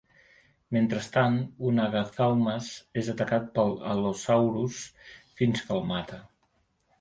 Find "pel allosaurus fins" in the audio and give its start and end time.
3.59-5.63